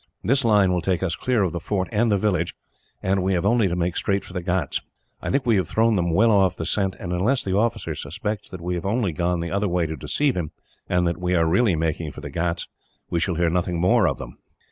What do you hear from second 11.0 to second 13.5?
that we are really making for the ghauts, we shall